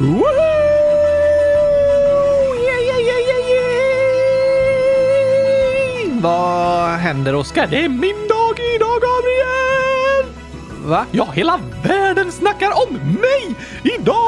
[0.00, 0.24] Woohoo!
[2.56, 3.42] Yeah, yeah, yeah, yeah,
[6.04, 6.22] yeah!
[6.22, 7.66] Vad händer, Oskar?
[7.66, 10.24] Det är min dag idag, Gabriel!
[10.84, 11.06] Va?
[11.10, 14.20] Ja, hela världen snackar om mig idag!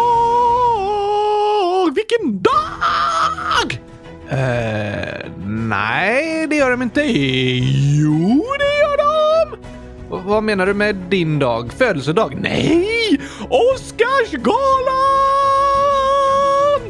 [1.94, 3.80] Vilken dag!
[4.28, 7.02] Eh, nej, det gör de inte.
[7.04, 9.56] Jo, det gör de!
[10.08, 11.72] Vad menar du med din dag?
[11.72, 12.36] Födelsedag?
[12.40, 13.20] Nej!
[13.48, 15.31] Oscarsgalan!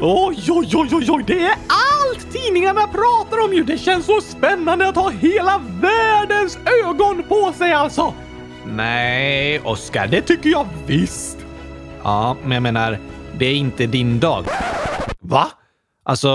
[0.05, 3.63] Oj, oj, oj, oj, oj, det är allt tidningarna pratar om ju!
[3.63, 8.13] Det känns så spännande att ha hela världens ögon på sig alltså!
[8.65, 11.37] Nej, Oscar, det tycker jag visst.
[12.03, 12.99] Ja, men jag menar,
[13.37, 14.45] det är inte din dag.
[15.19, 15.47] Va?
[16.05, 16.31] Alltså,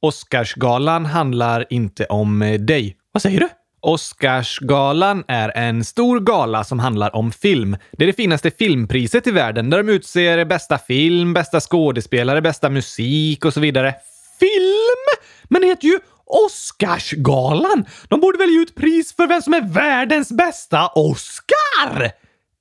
[0.00, 2.96] Oscarsgalan handlar inte om eh, dig.
[3.12, 3.48] Vad säger du?
[3.80, 7.76] Oscarsgalan är en stor gala som handlar om film.
[7.92, 12.70] Det är det finaste filmpriset i världen där de utser bästa film, bästa skådespelare, bästa
[12.70, 13.94] musik och så vidare.
[14.40, 15.20] Film?
[15.48, 17.84] Men det heter ju Oscarsgalan!
[18.08, 22.04] De borde väl ge ut pris för vem som är världens bästa Oscar?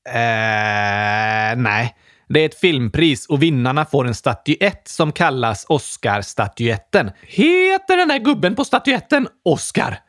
[0.07, 1.95] Eh, nej.
[2.29, 7.11] Det är ett filmpris och vinnarna får en statyett som kallas Oscarsstatyetten.
[7.21, 9.99] Heter den där gubben på statyetten Oscar?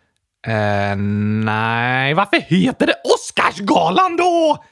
[0.46, 0.96] Eh,
[1.44, 2.14] nej.
[2.14, 4.64] Varför heter det Oscarsgalan då?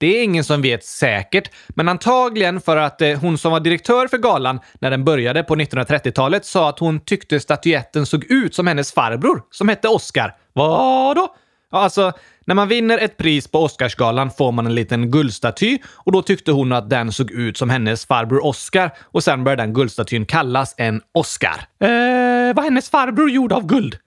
[0.00, 4.08] Det är ingen som vet säkert, men antagligen för att eh, hon som var direktör
[4.08, 8.66] för galan när den började på 1930-talet sa att hon tyckte statyetten såg ut som
[8.66, 10.34] hennes farbror som hette Oscar.
[10.52, 11.34] Vadå?
[11.70, 12.12] Ja, alltså,
[12.46, 16.52] när man vinner ett pris på Oscarsgalan får man en liten guldstaty och då tyckte
[16.52, 20.74] hon att den såg ut som hennes farbror Oscar och sen började den guldstatyn kallas
[20.76, 21.66] en Oscar.
[21.80, 23.98] Eh, var hennes farbror gjord av guld?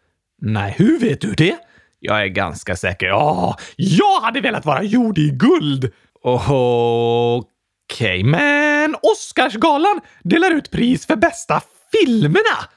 [0.42, 1.56] Nej, hur vet du det?
[2.00, 3.08] Jag är ganska säker.
[3.08, 5.92] Ja, jag hade velat vara gjord i guld!
[6.24, 11.62] Okej, men Oscarsgalan delar ut pris för bästa
[11.92, 12.70] filmerna!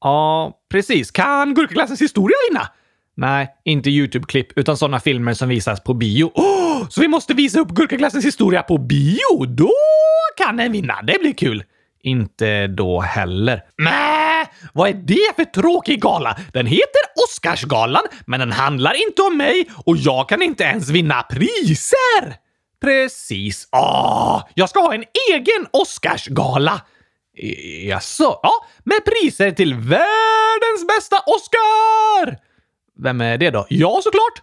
[0.00, 1.10] Ja, precis.
[1.10, 2.68] Kan Gurkaglassens historia vinna?
[3.16, 6.30] Nej, inte YouTube-klipp, utan sådana filmer som visas på bio.
[6.34, 9.44] Oh, så vi måste visa upp Gurkaglassens historia på bio?
[9.46, 9.72] Då
[10.36, 11.02] kan den vinna.
[11.02, 11.64] Det blir kul.
[12.02, 13.62] Inte då heller.
[14.38, 16.36] Nä, vad är det för tråkig gala?
[16.52, 21.22] Den heter Oscarsgalan, men den handlar inte om mig och jag kan inte ens vinna
[21.22, 22.36] priser!
[22.80, 23.68] Precis.
[23.72, 26.80] Åh, jag ska ha en egen Oscarsgala!
[27.86, 28.40] Jaså?
[28.42, 28.52] Ja,
[28.84, 32.38] med priser till världens bästa Oscar!
[33.02, 33.66] Vem är det då?
[33.68, 34.42] Jag såklart!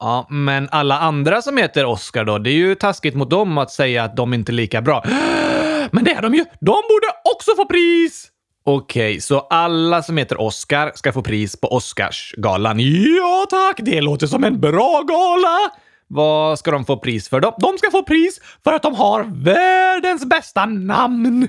[0.00, 2.38] Ja, men alla andra som heter Oscar då?
[2.38, 5.04] Det är ju taskigt mot dem att säga att de inte är lika bra.
[5.90, 6.44] Men det är de ju!
[6.44, 8.30] De borde också få pris!
[8.70, 12.80] Okej, så alla som heter Oscar ska få pris på Oscarsgalan.
[12.80, 15.70] Ja tack, det låter som en bra gala!
[16.06, 17.56] Vad ska de få pris för då?
[17.60, 21.48] De ska få pris för att de har världens bästa namn!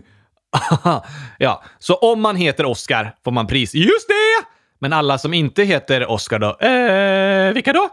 [1.38, 3.76] ja, så om man heter Oscar får man pris.
[3.76, 4.48] Just det!
[4.80, 6.58] Men alla som inte heter Oscar då?
[6.68, 7.90] Eh, vilka då?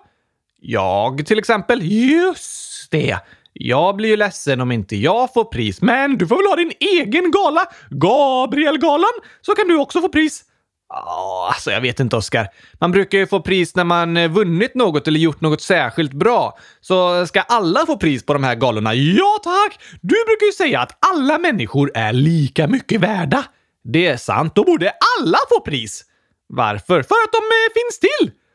[0.60, 1.80] Jag till exempel.
[1.82, 3.18] Just det.
[3.58, 6.72] Jag blir ju ledsen om inte jag får pris, men du får väl ha din
[6.80, 10.44] egen gala, Gabrielgalan, så kan du också få pris.
[10.88, 12.48] Oh, alltså jag vet inte Oskar.
[12.80, 16.58] Man brukar ju få pris när man eh, vunnit något eller gjort något särskilt bra.
[16.80, 18.94] Så ska alla få pris på de här galorna?
[18.94, 19.80] Ja tack!
[20.00, 23.44] Du brukar ju säga att alla människor är lika mycket värda.
[23.84, 26.04] Det är sant, då borde alla få pris.
[26.48, 27.02] Varför?
[27.02, 28.45] För att de eh, finns till!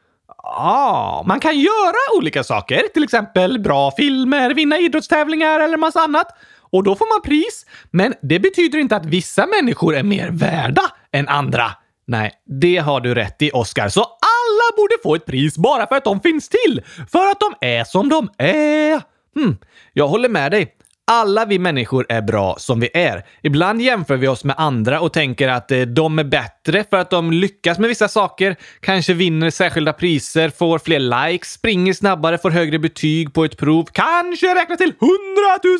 [0.43, 6.27] Ja, man kan göra olika saker, till exempel bra filmer, vinna idrottstävlingar eller massa annat.
[6.71, 7.65] Och då får man pris.
[7.91, 10.81] Men det betyder inte att vissa människor är mer värda
[11.11, 11.71] än andra.
[12.07, 13.89] Nej, det har du rätt i, Oscar.
[13.89, 16.81] Så alla borde få ett pris bara för att de finns till.
[17.11, 19.01] För att de är som de är.
[19.35, 19.57] Hmm,
[19.93, 20.75] jag håller med dig.
[21.07, 23.25] Alla vi människor är bra som vi är.
[23.41, 27.09] Ibland jämför vi oss med andra och tänker att eh, de är bättre för att
[27.09, 32.49] de lyckas med vissa saker, kanske vinner särskilda priser, får fler likes, springer snabbare, får
[32.49, 35.07] högre betyg på ett prov, kanske räknar till 100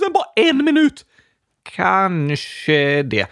[0.04, 1.06] 000 på en minut.
[1.76, 3.28] Kanske det.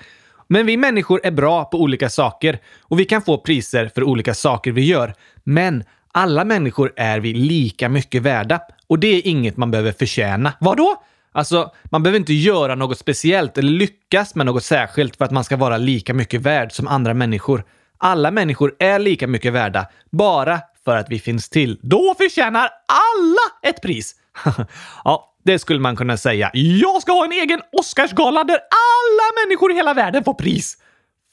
[0.48, 4.34] Men vi människor är bra på olika saker och vi kan få priser för olika
[4.34, 5.14] saker vi gör.
[5.44, 10.54] Men alla människor är vi lika mycket värda och det är inget man behöver förtjäna.
[10.60, 11.04] Vadå?
[11.32, 15.44] Alltså, man behöver inte göra något speciellt eller lyckas med något särskilt för att man
[15.44, 17.64] ska vara lika mycket värd som andra människor.
[17.98, 21.80] Alla människor är lika mycket värda, bara för att vi finns till.
[21.82, 24.16] Då förtjänar alla ett pris!
[25.04, 26.52] ja, det skulle man kunna säga.
[26.54, 30.78] Jag ska ha en egen Oscarsgala där alla människor i hela världen får pris!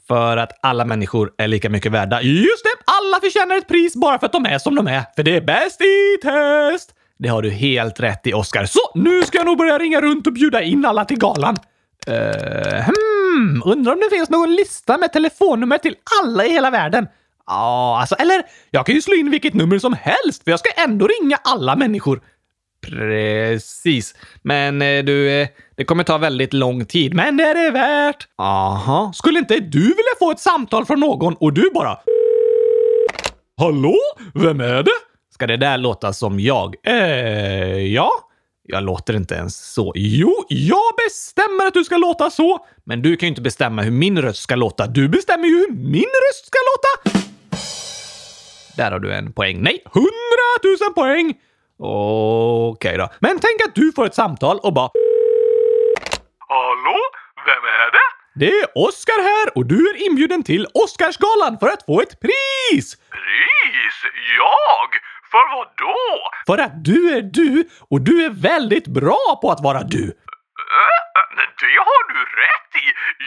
[0.09, 2.23] För att alla människor är lika mycket värda.
[2.23, 2.83] Just det!
[2.85, 5.03] Alla förtjänar ett pris bara för att de är som de är.
[5.17, 6.93] För det är bäst i test!
[7.19, 8.65] Det har du helt rätt i, Oscar.
[8.65, 11.57] Så, nu ska jag nog börja ringa runt och bjuda in alla till galan.
[12.09, 13.63] Uh, hmm.
[13.65, 17.07] Undrar om det finns någon lista med telefonnummer till alla i hela världen?
[17.47, 20.71] Ja, alltså, eller jag kan ju slå in vilket nummer som helst, för jag ska
[20.83, 22.21] ändå ringa alla människor.
[22.87, 24.15] Precis.
[24.43, 27.15] Men eh, du, eh, det kommer ta väldigt lång tid.
[27.15, 28.29] Men det är det värt!
[28.39, 29.13] Aha.
[29.15, 31.99] Skulle inte du vilja få ett samtal från någon och du bara...
[33.59, 33.97] Hallå?
[34.35, 34.91] Vem är det?
[35.37, 36.77] Ska det där låta som jag?
[36.83, 38.11] Eh, ja.
[38.63, 39.93] Jag låter inte ens så.
[39.95, 42.67] Jo, jag bestämmer att du ska låta så.
[42.85, 44.87] Men du kan ju inte bestämma hur min röst ska låta.
[44.87, 47.19] Du bestämmer ju hur min röst ska låta.
[48.77, 49.63] Där har du en poäng.
[49.63, 51.35] Nej, hundratusen poäng!
[51.79, 53.09] Okej okay då.
[53.19, 54.91] Men tänk att du får ett samtal och bara...
[56.49, 56.99] Hallå?
[57.47, 58.07] Vem är det?
[58.39, 62.97] Det är Oskar här och du är inbjuden till Oscarsgalan för att få ett pris!
[62.97, 63.97] Pris?
[64.39, 65.06] Jag?
[65.37, 65.97] För vad då?
[66.47, 70.13] För att du är du och du är väldigt bra på att vara du.
[71.17, 71.23] Äh,
[71.63, 72.87] det har du rätt i.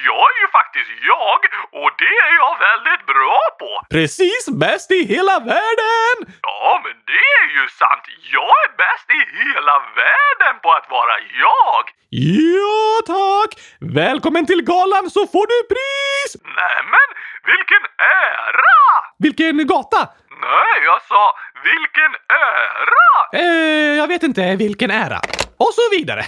[0.09, 1.39] Jag är ju faktiskt jag
[1.81, 3.71] och det är jag väldigt bra på.
[3.95, 6.15] Precis bäst i hela världen!
[6.41, 8.03] Ja, men det är ju sant.
[8.37, 11.15] Jag är bäst i hela världen på att vara
[11.45, 11.83] jag.
[12.09, 13.51] Ja, tack!
[13.79, 16.29] Välkommen till galan så får du pris!
[16.61, 17.09] Nämen,
[17.51, 18.83] vilken ära!
[19.25, 20.01] Vilken gata?
[20.41, 21.23] Nej, jag sa
[21.63, 22.11] vilken
[22.49, 23.39] ära!
[23.43, 25.19] Eh, jag vet inte vilken ära.
[25.57, 26.23] Och så vidare.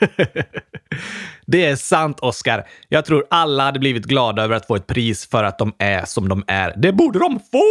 [1.46, 2.64] det är sant, Oscar.
[2.88, 6.04] Jag tror alla hade blivit glada över att få ett pris för att de är
[6.04, 6.72] som de är.
[6.76, 7.64] Det borde de få!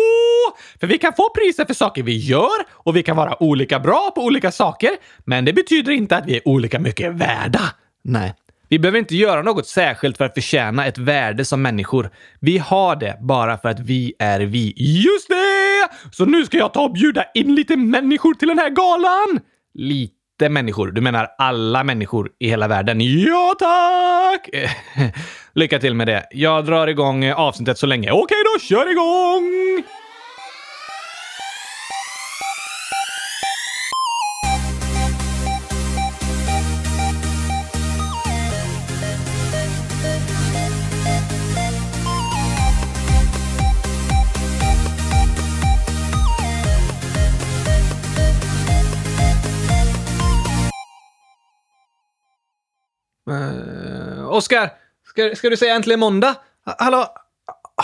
[0.79, 4.11] För vi kan få priser för saker vi gör och vi kan vara olika bra
[4.15, 4.89] på olika saker,
[5.25, 7.61] men det betyder inte att vi är olika mycket värda.
[8.03, 8.33] Nej.
[8.69, 12.09] Vi behöver inte göra något särskilt för att förtjäna ett värde som människor.
[12.39, 14.73] Vi har det bara för att vi är vi.
[14.77, 15.89] Just det!
[16.11, 19.39] Så nu ska jag ta och bjuda in lite människor till den här galan!
[19.73, 20.91] Lite inte människor.
[20.91, 23.01] Du menar alla människor i hela världen?
[23.01, 24.49] Ja, tack!
[25.53, 26.27] Lycka till med det.
[26.31, 28.11] Jag drar igång avsnittet så länge.
[28.11, 29.83] Okej då, kör igång!
[54.37, 54.69] Oskar,
[55.09, 56.35] ska, ska du säga äntligen måndag?
[56.77, 57.05] Hallå?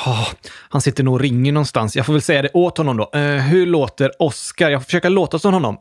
[0.06, 0.30] Oh,
[0.70, 1.96] han sitter nog och ringer någonstans.
[1.96, 3.12] Jag får väl säga det åt honom då.
[3.16, 4.70] Uh, hur låter Oskar?
[4.70, 5.78] Jag får försöka låta som honom.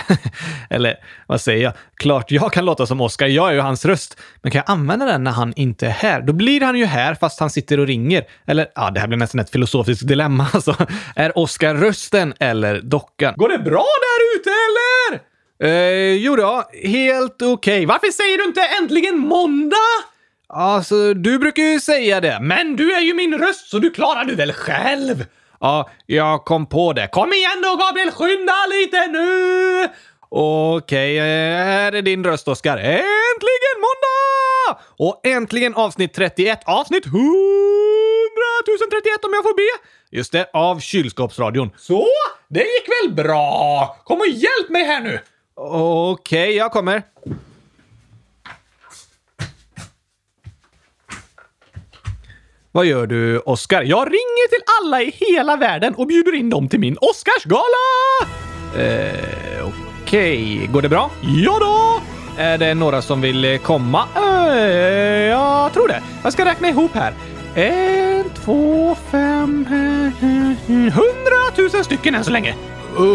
[0.70, 1.72] Eller vad säger jag?
[1.94, 3.26] Klart jag kan låta som Oskar.
[3.26, 4.20] Jag är ju hans röst.
[4.42, 6.22] Men kan jag använda den när han inte är här?
[6.22, 8.24] Då blir han ju här fast han sitter och ringer.
[8.46, 10.76] Eller ja, det här blir nästan ett filosofiskt dilemma alltså.
[11.16, 13.34] Är Oskar rösten eller dockan?
[13.36, 15.31] Går det bra där ute eller?
[15.62, 17.52] Eh, jo då, helt okej.
[17.52, 17.86] Okay.
[17.86, 19.76] Varför säger du inte äntligen måndag?
[20.48, 22.38] Alltså, du brukar ju säga det.
[22.40, 25.24] Men du är ju min röst så du klarar du väl själv?
[25.60, 27.08] Ja, jag kom på det.
[27.08, 29.88] Kom igen då Gabriel, skynda lite nu!
[30.28, 32.76] Okej, okay, här är din röst Oskar.
[32.76, 34.82] Äntligen måndag!
[34.98, 37.20] Och äntligen avsnitt 31, avsnitt 100
[38.90, 39.86] 031 om jag får be.
[40.16, 41.70] Just det, av kylskåpsradion.
[41.76, 42.06] Så,
[42.48, 43.96] det gick väl bra?
[44.04, 45.20] Kom och hjälp mig här nu!
[45.54, 47.02] Okej, okay, jag kommer.
[52.72, 53.82] Vad gör du, Oscar?
[53.82, 57.62] Jag ringer till alla i hela världen och bjuder in dem till min Oscarsgala!
[58.76, 59.66] Eh,
[60.02, 60.66] Okej, okay.
[60.66, 61.10] går det bra?
[61.22, 62.02] Ja då!
[62.42, 64.04] Är det några som vill komma?
[64.16, 64.22] Eh,
[65.28, 66.02] jag tror det.
[66.22, 67.14] Jag ska räkna ihop här.
[67.54, 72.54] En, två, fem, eh, eh, eh, hundratusen stycken än så länge.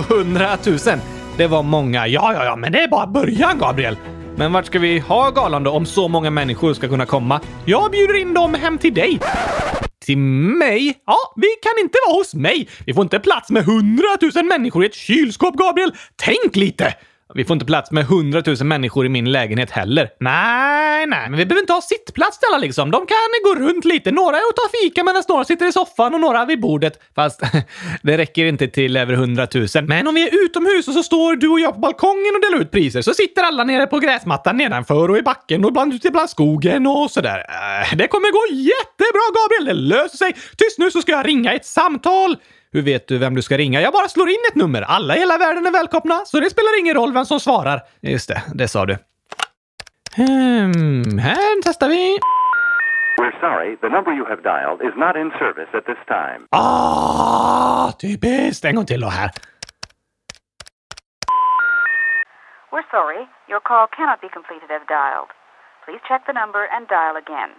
[0.10, 1.02] Hundratusen!
[1.38, 2.08] Det var många.
[2.08, 3.98] Ja, ja, ja, men det är bara början, Gabriel.
[4.36, 7.42] Men vart ska vi ha galan då om så många människor ska kunna komma?
[7.66, 9.20] Jag bjuder in dem hem till dig.
[10.06, 10.94] Till mig?
[11.06, 12.70] Ja, vi kan inte vara hos mig.
[12.86, 15.92] Vi får inte plats med hundratusen människor i ett kylskåp, Gabriel.
[16.16, 16.94] Tänk lite!
[17.34, 20.10] Vi får inte plats med hundratusen människor i min lägenhet heller.
[20.20, 22.92] Nej, nej, men vi behöver inte ha sittplats till alla liksom.
[22.92, 24.12] De kan gå runt lite.
[24.12, 27.00] Några är och tar fika medan några sitter i soffan och några vid bordet.
[27.16, 27.42] Fast
[28.02, 29.86] det räcker inte till över hundratusen.
[29.86, 32.62] Men om vi är utomhus och så står du och jag på balkongen och delar
[32.62, 36.12] ut priser så sitter alla nere på gräsmattan nedanför och i backen och ibland ute
[36.12, 37.38] bland skogen och sådär.
[37.38, 39.90] Äh, det kommer gå jättebra, Gabriel.
[39.90, 40.34] Det löser sig.
[40.34, 42.38] Tyst nu så ska jag ringa ett samtal.
[42.78, 43.82] Hur vet du vem du ska ringa?
[43.82, 44.82] Jag bara slår in ett nummer.
[44.82, 47.80] Alla i hela världen är välkomna, så det spelar ingen roll vem som svarar.
[48.02, 48.98] Just det, det sa du.
[50.16, 52.18] Hmm, här testar vi.
[53.22, 56.42] We're sorry, the number you have dialed is not in service at this time.
[56.52, 58.66] Ah, typiskt!
[58.66, 59.30] En gång till då här.
[62.72, 65.30] We're sorry, your call cannot be completed as dialed.
[65.86, 67.52] Please check the number and dial again.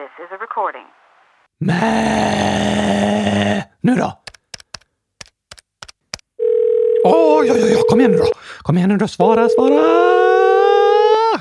[0.00, 0.86] This is a recording.
[1.60, 1.82] Mä.
[3.80, 4.21] Nu då?
[7.04, 8.26] Åh, ja, ja, ja, kom igen nu då.
[8.62, 9.82] Kom igen nu då, svara, svara!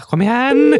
[0.09, 0.77] Kom igen!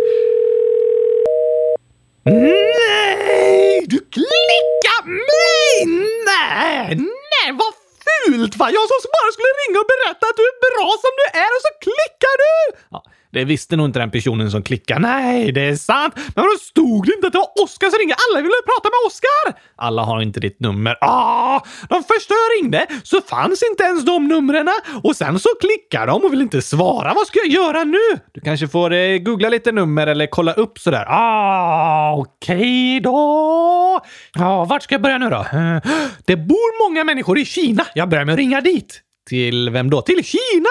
[2.25, 3.85] Nej!
[3.87, 5.85] Du klickar mig!
[6.25, 7.73] Nej, nej, vad
[8.25, 8.65] fult va?
[8.77, 11.63] Jag som bara skulle ringa och berätta att du är bra som du är och
[11.67, 12.55] så klickar du!
[12.93, 12.99] Ja,
[13.33, 14.99] det visste nog inte den personen som klickade.
[14.99, 16.13] Nej, det är sant.
[16.35, 18.15] Men då stod det inte att det var Oskar som ringde?
[18.29, 19.61] Alla ville prata med Oskar!
[19.75, 20.97] Alla har inte ditt nummer.
[21.01, 21.59] Ah,
[21.89, 24.69] de första jag ringde så fanns inte ens de numren
[25.03, 27.13] och sen så klickar de och vill inte svara.
[27.13, 28.19] Vad ska jag göra nu?
[28.31, 31.05] Du kanske får eh, googla lite nummer eller kolla upp sådär.
[31.07, 34.01] Ah, okej okay då.
[34.33, 35.37] Ja, vart ska jag börja nu då?
[35.37, 35.77] Eh,
[36.25, 37.85] det bor många människor i Kina.
[37.95, 39.02] Jag börjar med att ringa dit.
[39.28, 40.02] Till vem då?
[40.02, 40.68] Till Kina!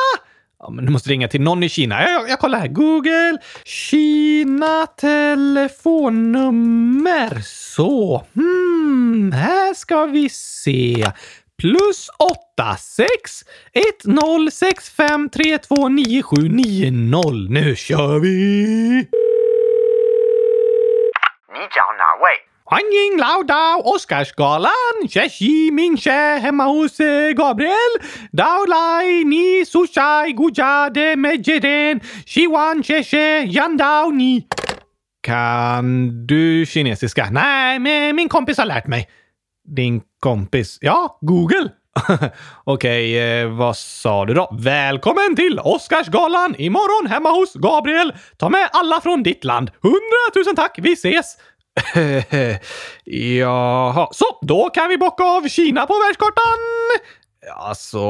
[0.60, 2.02] Ja, men du måste ringa till någon i Kina.
[2.02, 2.68] Jag, jag, jag kollar här.
[2.68, 3.38] Google.
[3.64, 7.42] Kina telefonnummer.
[7.44, 8.24] Så.
[8.36, 11.12] Hmm, här ska vi se.
[11.58, 13.10] Plus 8 6
[13.74, 17.50] 1 0 6 5 3 2 9 7 9 0.
[17.50, 19.08] Nu kör vi!
[21.56, 22.49] 你找哪位？
[22.73, 26.99] Anjing Lauda, Oscarsgalan, Cheshi Mingche hemma hos
[27.35, 27.99] Gabriel,
[28.33, 34.47] Daulai Ni Sushai Gujade Medjeden, Shiwan Cheshe Yandao Ni.
[35.21, 37.31] Kan du kinesiska?
[37.31, 39.09] Nej, men min kompis har lärt mig.
[39.77, 40.79] Din kompis?
[40.81, 41.71] Ja, Google.
[42.65, 44.57] Okej, eh, vad sa du då?
[44.61, 48.13] Välkommen till Oscarsgalan imorgon hemma hos Gabriel.
[48.37, 49.71] Ta med alla från ditt land.
[49.83, 51.37] Hundratusen tack, vi ses!
[53.39, 56.59] Jaha, så då kan vi bocka av Kina på världskartan.
[57.57, 58.01] Alltså,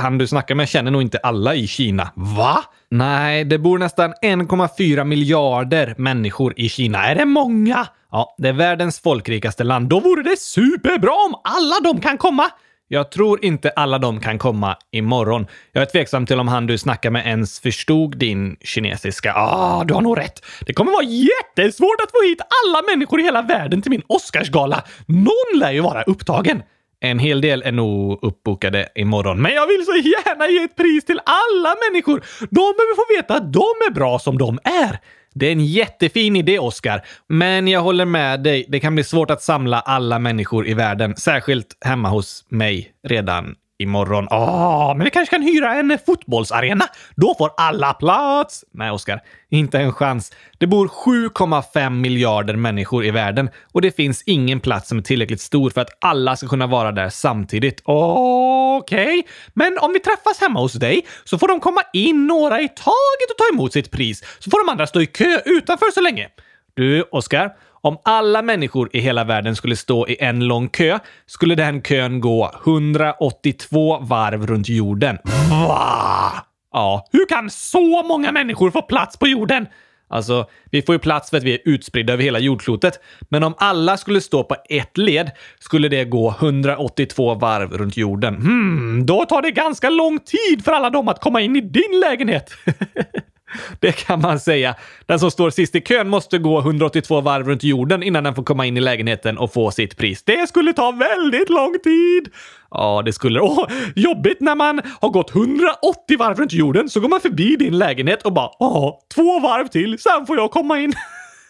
[0.00, 2.10] han du snackar med känner nog inte alla i Kina.
[2.14, 2.64] Va?
[2.90, 7.04] Nej, det bor nästan 1,4 miljarder människor i Kina.
[7.04, 7.86] Är det många?
[8.10, 9.88] Ja, det är världens folkrikaste land.
[9.88, 12.50] Då vore det superbra om alla de kan komma.
[12.92, 15.46] Jag tror inte alla de kan komma imorgon.
[15.72, 19.32] Jag är tveksam till om han du snackar med ens förstod din kinesiska.
[19.34, 20.44] Ah, du har nog rätt.
[20.66, 24.84] Det kommer vara jättesvårt att få hit alla människor i hela världen till min Oscarsgala.
[25.06, 26.62] Någon lär ju vara upptagen.
[27.00, 31.04] En hel del är nog uppbokade imorgon, men jag vill så gärna ge ett pris
[31.04, 32.24] till alla människor.
[32.40, 34.98] De behöver få veta att de är bra som de är.
[35.34, 37.02] Det är en jättefin idé, Oscar.
[37.28, 38.66] Men jag håller med dig.
[38.68, 43.54] Det kan bli svårt att samla alla människor i världen, särskilt hemma hos mig redan
[43.78, 44.28] imorgon.
[44.30, 46.84] Åh, men vi kanske kan hyra en fotbollsarena?
[47.16, 48.64] Då får alla plats!
[48.72, 49.20] Nej, Oskar.
[49.50, 50.32] Inte en chans.
[50.58, 55.40] Det bor 7,5 miljarder människor i världen och det finns ingen plats som är tillräckligt
[55.40, 57.82] stor för att alla ska kunna vara där samtidigt.
[57.84, 62.68] Okej, men om vi träffas hemma hos dig så får de komma in några i
[62.68, 66.00] taget och ta emot sitt pris, så får de andra stå i kö utanför så
[66.00, 66.28] länge.
[66.74, 71.54] Du, Oskar, om alla människor i hela världen skulle stå i en lång kö skulle
[71.54, 75.18] den kön gå 182 varv runt jorden.
[75.50, 76.32] Va?
[76.72, 79.66] Ja, hur kan så många människor få plats på jorden?
[80.08, 83.00] Alltså, vi får ju plats för att vi är utspridda över hela jordklotet.
[83.28, 88.34] Men om alla skulle stå på ett led skulle det gå 182 varv runt jorden.
[88.34, 92.00] Hmm, då tar det ganska lång tid för alla dem att komma in i din
[92.00, 92.50] lägenhet.
[93.80, 94.74] Det kan man säga.
[95.06, 98.42] Den som står sist i kön måste gå 182 varv runt jorden innan den får
[98.42, 100.22] komma in i lägenheten och få sitt pris.
[100.24, 102.28] Det skulle ta väldigt lång tid!
[102.70, 103.66] Ja, det skulle Åh,
[103.96, 108.22] jobbigt när man har gått 180 varv runt jorden så går man förbi din lägenhet
[108.22, 110.92] och bara åh, två varv till, sen får jag komma in.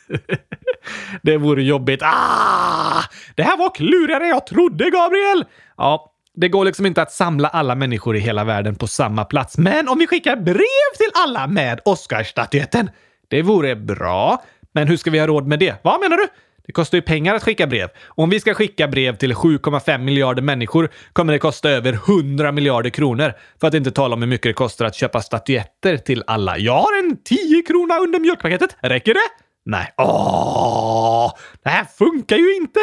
[1.22, 2.02] det vore jobbigt.
[2.02, 3.02] Ah!
[3.34, 5.44] Det här var klurigare än jag trodde, Gabriel!
[5.76, 9.58] Ja, det går liksom inte att samla alla människor i hela världen på samma plats.
[9.58, 12.90] Men om vi skickar brev till alla med Oscarsstatyetten,
[13.28, 14.42] det vore bra.
[14.72, 15.74] Men hur ska vi ha råd med det?
[15.82, 16.28] Vad menar du?
[16.66, 17.88] Det kostar ju pengar att skicka brev.
[18.06, 22.90] Om vi ska skicka brev till 7,5 miljarder människor kommer det kosta över 100 miljarder
[22.90, 23.32] kronor.
[23.60, 26.58] För att inte tala om hur mycket det kostar att köpa statyetter till alla.
[26.58, 28.76] Jag har en 10 krona under mjölkpaketet.
[28.80, 29.20] Räcker det?
[29.64, 29.92] Nej.
[29.96, 31.32] Åh!
[31.62, 32.80] Det här funkar ju inte!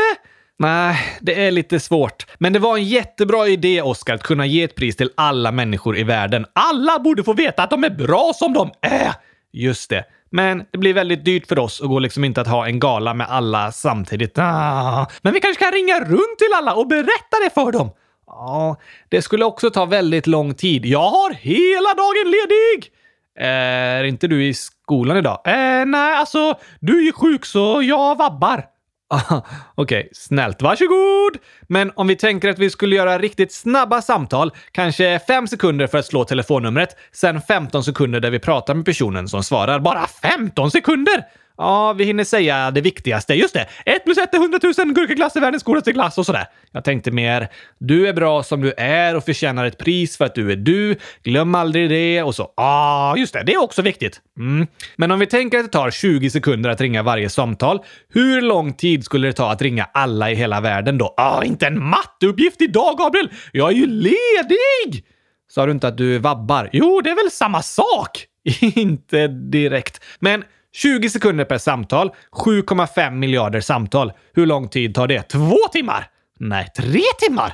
[0.59, 2.25] Nej, det är lite svårt.
[2.37, 5.97] Men det var en jättebra idé, Oscar, att kunna ge ett pris till alla människor
[5.97, 6.45] i världen.
[6.53, 9.13] Alla borde få veta att de är bra som de är!
[9.53, 10.05] Just det.
[10.31, 13.13] Men det blir väldigt dyrt för oss och går liksom inte att ha en gala
[13.13, 14.37] med alla samtidigt.
[14.37, 17.89] Ah, men vi kanske kan ringa runt till alla och berätta det för dem?
[18.27, 18.75] Ja,
[19.09, 20.85] det skulle också ta väldigt lång tid.
[20.85, 22.91] Jag har hela dagen ledig!
[23.39, 25.41] Är inte du i skolan idag?
[25.45, 28.78] Eh, nej, alltså, du är sjuk så jag vabbar.
[29.09, 29.41] Okej,
[29.75, 30.61] Okej, snällt.
[30.61, 31.37] Varsågod!
[31.67, 35.97] Men om vi tänker att vi skulle göra riktigt snabba samtal, kanske fem sekunder för
[35.97, 39.79] att slå telefonnumret, sen 15 sekunder där vi pratar med personen som svarar.
[39.79, 41.23] Bara 15 sekunder?
[41.61, 43.33] Ja, vi hinner säga det viktigaste.
[43.33, 43.67] Just det!
[43.85, 46.45] 1 plus 1 är 100 000, gurkaglass är världens godaste glass och sådär.
[46.71, 47.47] Jag tänkte mer,
[47.79, 50.95] du är bra som du är och förtjänar ett pris för att du är du.
[51.23, 52.23] Glöm aldrig det.
[52.23, 54.21] Och så, ja, just det, det är också viktigt.
[54.37, 54.67] Mm.
[54.95, 57.79] Men om vi tänker att det tar 20 sekunder att ringa varje samtal,
[58.13, 61.13] hur lång tid skulle det ta att ringa alla i hela världen då?
[61.17, 63.29] Ah, inte en matteuppgift idag, Gabriel!
[63.51, 65.05] Jag är ju ledig!
[65.51, 66.69] Sa du inte att du vabbar?
[66.71, 68.25] Jo, det är väl samma sak?
[68.75, 70.03] inte direkt.
[70.19, 72.11] Men 20 sekunder per samtal,
[72.45, 74.11] 7,5 miljarder samtal.
[74.33, 75.21] Hur lång tid tar det?
[75.21, 76.09] Två timmar?
[76.39, 77.53] Nej, tre timmar?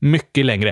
[0.00, 0.70] Mycket längre.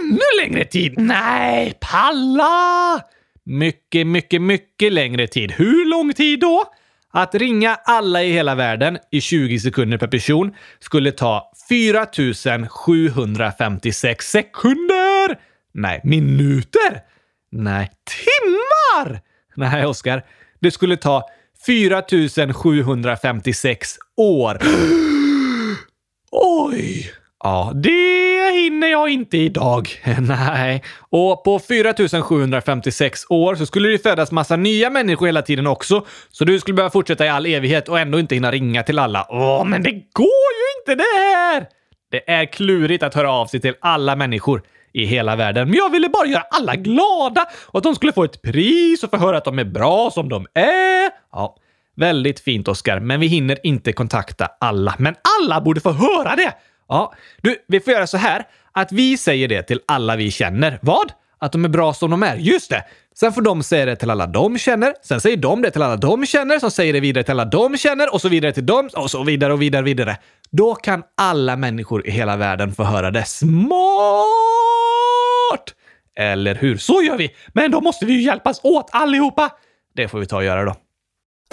[0.00, 0.94] Ännu längre tid?
[0.96, 3.00] Nej, palla!
[3.44, 5.52] Mycket, mycket, mycket längre tid.
[5.52, 6.64] Hur lång tid då?
[7.10, 12.06] Att ringa alla i hela världen i 20 sekunder per person skulle ta 4
[12.68, 15.38] 756 sekunder!
[15.74, 17.00] Nej, minuter!
[17.50, 19.20] Nej, timmar!
[19.56, 20.22] Nej, Oskar.
[20.60, 21.22] Det skulle ta
[21.66, 22.02] 4
[22.52, 24.58] 756 år.
[26.30, 27.12] Oj!
[27.44, 29.88] Ja, det hinner jag inte idag.
[30.20, 30.84] Nej.
[31.10, 36.06] Och på 4756 år så skulle det födas massa nya människor hela tiden också.
[36.30, 39.26] Så du skulle behöva fortsätta i all evighet och ändå inte hinna ringa till alla.
[39.28, 41.66] Åh, men det går ju inte det här!
[42.10, 45.68] Det är klurigt att höra av sig till alla människor i hela världen.
[45.68, 49.10] Men jag ville bara göra alla glada och att de skulle få ett pris och
[49.10, 51.10] få höra att de är bra som de är.
[51.32, 51.56] Ja,
[51.96, 54.94] väldigt fint Oskar, men vi hinner inte kontakta alla.
[54.98, 56.52] Men alla borde få höra det!
[56.88, 60.78] Ja, du, vi får göra så här att vi säger det till alla vi känner.
[60.82, 61.12] Vad?
[61.38, 62.36] Att de är bra som de är.
[62.36, 62.84] Just det!
[63.14, 64.94] Sen får de säga det till alla de känner.
[65.02, 67.76] Sen säger de det till alla de känner, som säger det vidare till alla de
[67.76, 70.16] känner och så vidare till dem och så vidare och vidare vidare.
[70.50, 73.24] Då kan alla människor i hela världen få höra det.
[73.24, 74.67] Smart!
[76.16, 76.76] Eller hur?
[76.76, 77.34] Så gör vi!
[77.52, 79.50] Men då måste vi ju hjälpas åt allihopa!
[79.94, 80.70] Det får vi ta och göra då.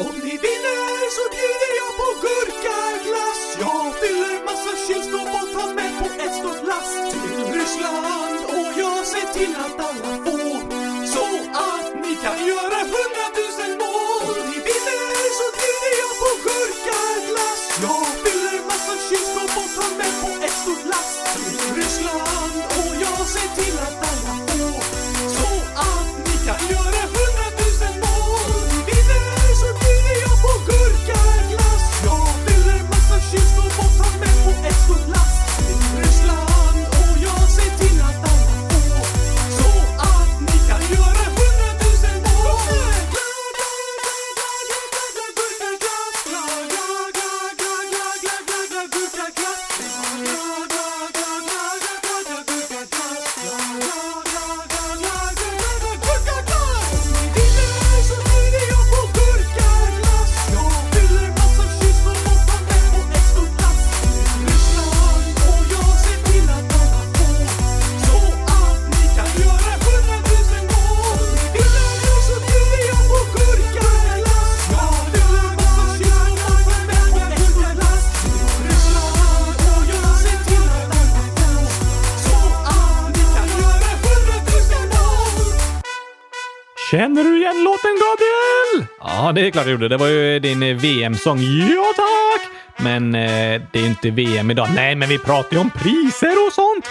[0.07, 5.91] Om ni vinner så bjuder jag på gurkaglass Jag fyller massa kylskåp och tar med
[6.01, 10.59] på ett stort lass till Ryssland och jag ser till att alla får
[11.15, 11.25] så
[11.71, 18.05] att ni kan göra hundratusen mål Om ni vinner så bjuder jag på gurkaglass Jag
[18.23, 22.74] fyller massa kylskåp och tar med på ett stort lass till Ryssland
[23.25, 24.44] och jag ser
[89.25, 89.87] Ja, det är klart jag gjorde.
[89.87, 91.41] Det var ju din eh, VM-sång.
[91.41, 92.49] Ja, tack!
[92.77, 94.67] Men eh, det är inte VM idag.
[94.75, 96.89] Nej, men vi pratar ju om priser och sånt.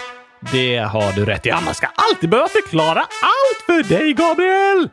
[0.51, 1.49] Det har du rätt i.
[1.49, 4.89] Ja, man ska alltid behöva förklara allt för dig, Gabriel!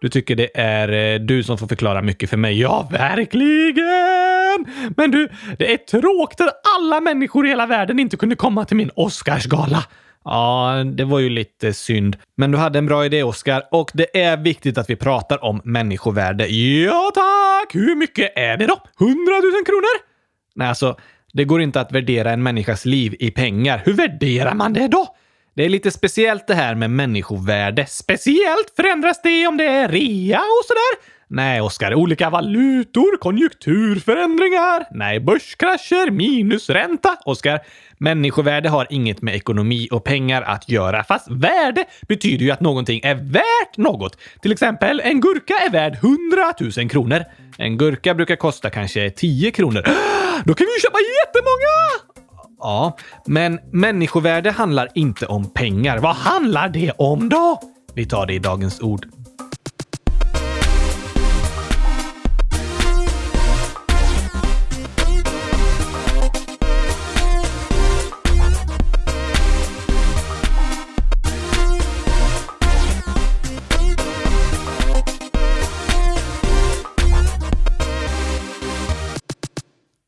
[0.00, 2.60] Du tycker det är eh, du som får förklara mycket för mig.
[2.60, 4.66] Ja, verkligen!
[4.96, 8.76] Men du, det är tråkigt att alla människor i hela världen inte kunde komma till
[8.76, 9.84] min Oscarsgala.
[10.24, 12.16] Ja, det var ju lite synd.
[12.36, 13.62] Men du hade en bra idé, Oscar.
[13.70, 16.46] Och det är viktigt att vi pratar om människovärde.
[16.46, 17.74] Ja, tack!
[17.74, 18.82] Hur mycket är det då?
[19.00, 20.10] 100 000 kronor?
[20.54, 20.96] Nej, alltså,
[21.32, 23.82] det går inte att värdera en människas liv i pengar.
[23.84, 25.16] Hur värderar man det då?
[25.54, 27.86] Det är lite speciellt det här med människovärde.
[27.86, 31.19] Speciellt förändras det om det är rea och sådär?
[31.32, 31.94] Nej, Oskar.
[31.94, 34.86] Olika valutor, konjunkturförändringar.
[34.90, 37.16] Nej, börskrascher, minusränta.
[37.24, 37.60] Oskar,
[37.98, 41.04] människovärde har inget med ekonomi och pengar att göra.
[41.04, 44.18] Fast värde betyder ju att någonting är värt något.
[44.42, 47.24] Till exempel, en gurka är värd 100 000 kronor.
[47.58, 49.82] En gurka brukar kosta kanske 10 kronor.
[50.44, 52.20] Då kan vi ju köpa jättemånga!
[52.58, 55.98] Ja, men människovärde handlar inte om pengar.
[55.98, 57.60] Vad handlar det om då?
[57.94, 59.19] Vi tar det i dagens ord.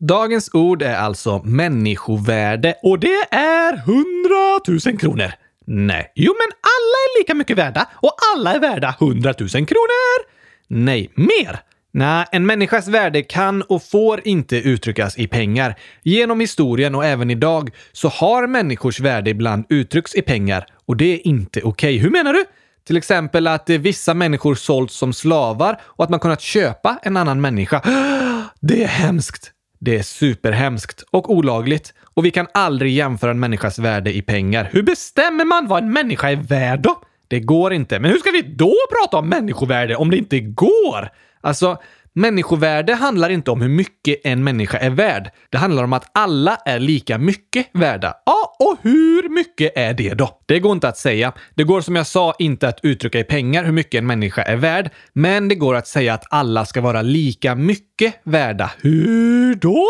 [0.09, 5.33] Dagens ord är alltså människovärde och det är 100 000 kronor.
[5.67, 6.13] Nej.
[6.15, 10.27] Jo, men alla är lika mycket värda och alla är värda 100 000 kronor.
[10.69, 11.61] Nej, mer.
[11.93, 15.75] Nej, en människas värde kan och får inte uttryckas i pengar.
[16.03, 21.15] Genom historien och även idag så har människors värde ibland uttryckts i pengar och det
[21.15, 21.69] är inte okej.
[21.69, 21.99] Okay.
[21.99, 22.45] Hur menar du?
[22.87, 27.41] Till exempel att vissa människor sålts som slavar och att man kunnat köpa en annan
[27.41, 27.81] människa.
[28.61, 29.53] Det är hemskt!
[29.85, 34.69] Det är superhemskt och olagligt och vi kan aldrig jämföra en människas värde i pengar.
[34.73, 37.03] Hur bestämmer man vad en människa är värd då?
[37.29, 38.01] Det går inte.
[38.01, 41.09] Men hur ska vi då prata om människovärde om det inte går?
[41.41, 41.77] Alltså,
[42.15, 45.31] människovärde handlar inte om hur mycket en människa är värd.
[45.51, 48.15] Det handlar om att alla är lika mycket värda.
[48.27, 50.41] Ja, och hur mycket är det då?
[50.47, 51.33] Det går inte att säga.
[51.55, 54.57] Det går som jag sa inte att uttrycka i pengar hur mycket en människa är
[54.57, 58.71] värd, men det går att säga att alla ska vara lika mycket värda.
[58.81, 59.87] Hur då?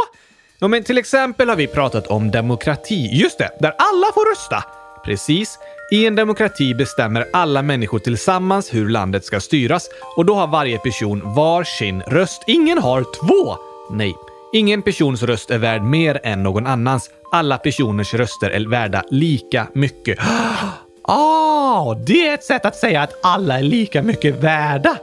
[0.58, 3.11] Ja, men till exempel har vi pratat om demokrati.
[3.12, 4.64] Just det, där alla får rösta.
[5.04, 5.58] Precis.
[5.92, 10.78] I en demokrati bestämmer alla människor tillsammans hur landet ska styras och då har varje
[10.78, 12.44] person var sin röst.
[12.46, 13.57] Ingen har två!
[13.90, 14.14] Nej.
[14.52, 17.11] Ingen persons röst är värd mer än någon annans.
[17.33, 20.18] Alla personers röster är värda lika mycket.
[21.05, 24.96] Ah, det är ett sätt att säga att alla är lika mycket värda.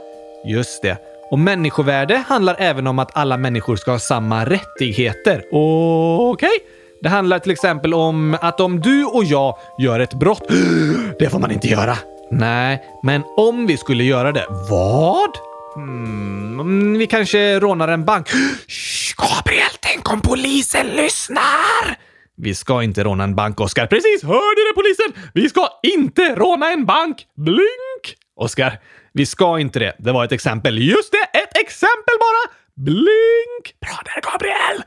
[0.46, 0.96] Just det.
[1.30, 5.44] Och människovärde handlar även om att alla människor ska ha samma rättigheter.
[5.52, 6.48] Okej?
[6.48, 6.79] Okay.
[7.02, 10.48] Det handlar till exempel om att om du och jag gör ett brott,
[11.18, 11.96] det får man inte göra.
[12.30, 15.30] Nej, men om vi skulle göra det, vad?
[15.76, 18.28] Mm, vi kanske rånar en bank.
[18.68, 21.96] Shh, Gabriel, tänk om polisen lyssnar!
[22.36, 23.86] Vi ska inte råna en bank, Oskar.
[23.86, 24.22] Precis!
[24.22, 25.30] Hörde det polisen?
[25.34, 27.26] Vi ska inte råna en bank!
[27.36, 28.16] Blink!
[28.36, 28.78] Oskar,
[29.12, 29.96] vi ska inte det.
[29.98, 30.78] Det var ett exempel.
[30.78, 32.59] Just det, ett exempel bara!
[32.84, 33.80] Blink!
[33.80, 34.82] Bra där, Gabriel!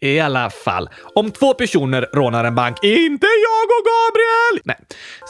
[0.00, 4.62] I alla fall, om två personer rånar en bank, inte jag och Gabriel!
[4.64, 4.76] Nej.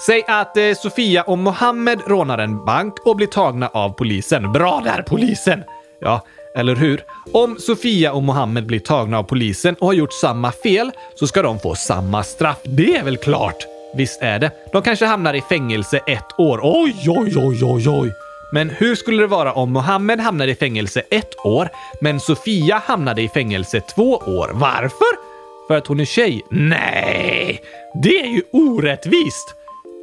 [0.07, 4.53] Säg att eh, Sofia och Mohammed rånar en bank och blir tagna av polisen.
[4.53, 5.62] Bra där, polisen!
[6.01, 7.01] Ja, eller hur?
[7.33, 11.42] Om Sofia och Mohammed blir tagna av polisen och har gjort samma fel så ska
[11.42, 12.59] de få samma straff.
[12.64, 13.66] Det är väl klart?
[13.96, 14.51] Visst är det.
[14.72, 16.61] De kanske hamnar i fängelse ett år.
[16.62, 18.25] Oj, oj, oj, oj, oj.
[18.50, 21.68] Men hur skulle det vara om Mohammed hamnade i fängelse ett år,
[22.00, 24.50] men Sofia hamnade i fängelse två år?
[24.52, 25.26] Varför?
[25.68, 26.42] För att hon är tjej?
[26.50, 27.62] Nej,
[28.02, 29.54] det är ju orättvist!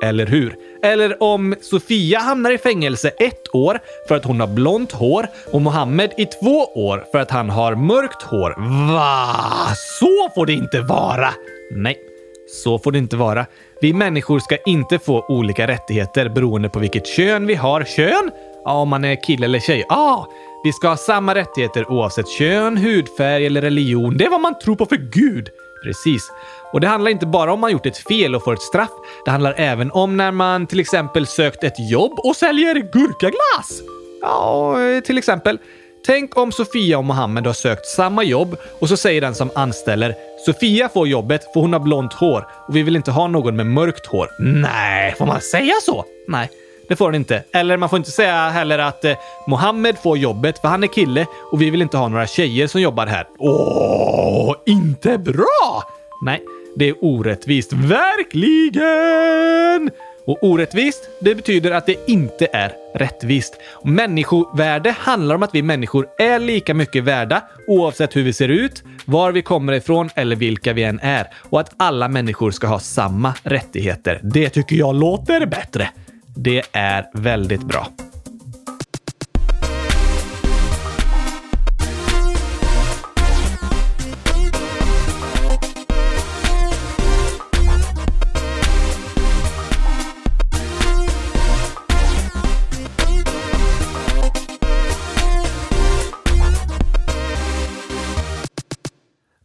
[0.04, 0.56] Eller hur?
[0.84, 5.62] Eller om Sofia hamnar i fängelse ett år för att hon har blont hår och
[5.62, 8.56] Mohammed i två år för att han har mörkt hår.
[8.94, 9.76] Va?
[10.00, 11.30] Så får det inte vara!
[11.72, 11.98] Nej,
[12.54, 13.46] så får det inte vara.
[13.82, 17.84] Vi människor ska inte få olika rättigheter beroende på vilket kön vi har.
[17.84, 18.32] Kön?
[18.66, 19.86] Ja, om man är kille eller tjej.
[19.90, 20.28] Ja,
[20.64, 24.18] vi ska ha samma rättigheter oavsett kön, hudfärg eller religion.
[24.18, 25.50] Det är vad man tror på för Gud.
[25.84, 26.32] Precis.
[26.74, 28.92] Och det handlar inte bara om man gjort ett fel och får ett straff.
[29.26, 33.82] Det handlar även om när man till exempel sökt ett jobb och säljer gurkaglass.
[34.22, 35.60] Ja, eh, till exempel.
[36.06, 40.16] Tänk om Sofia och Mohammed har sökt samma jobb och så säger den som anställer
[40.46, 43.66] Sofia får jobbet för hon har blont hår och vi vill inte ha någon med
[43.66, 44.30] mörkt hår.
[44.40, 46.06] Nej, får man säga så?
[46.28, 46.50] Nej,
[46.88, 47.44] det får den inte.
[47.52, 51.26] Eller man får inte säga heller att eh, Mohammed får jobbet för han är kille
[51.52, 53.28] och vi vill inte ha några tjejer som jobbar här.
[53.40, 55.84] Åh, inte bra!
[56.26, 56.42] Nej,
[56.76, 57.74] det är orättvist.
[57.74, 58.84] Verkligen!
[60.26, 63.54] Och orättvist, det betyder att det inte är rättvist.
[63.84, 68.84] Människovärde handlar om att vi människor är lika mycket värda oavsett hur vi ser ut,
[69.06, 71.28] var vi kommer ifrån eller vilka vi än är.
[71.50, 74.20] Och att alla människor ska ha samma rättigheter.
[74.24, 75.90] Det tycker jag låter bättre.
[76.36, 77.88] Det är väldigt bra.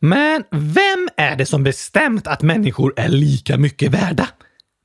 [0.01, 4.29] Men vem är det som bestämt att människor är lika mycket värda?